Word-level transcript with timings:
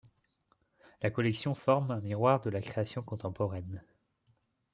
La 1.03 1.11
collection 1.11 1.53
forme 1.53 1.91
un 1.91 2.01
miroir 2.01 2.41
de 2.41 2.49
la 2.49 2.59
création 2.59 3.03
contemporaine. 3.03 3.83